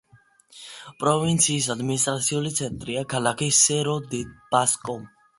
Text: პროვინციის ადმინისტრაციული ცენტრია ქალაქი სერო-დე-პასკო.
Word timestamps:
პროვინციის 1.01 1.67
ადმინისტრაციული 1.73 2.53
ცენტრია 2.59 3.03
ქალაქი 3.13 3.49
სერო-დე-პასკო. 3.59 4.97